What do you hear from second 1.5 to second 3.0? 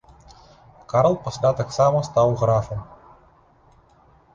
таксама стаў графам.